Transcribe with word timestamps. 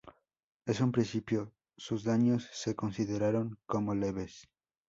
En 0.65 0.81
un 0.83 0.91
principio 0.91 1.53
sus 1.77 2.03
daños 2.03 2.49
se 2.53 2.75
consideraron 2.75 3.59
como 3.67 3.93
leves. 3.93 4.49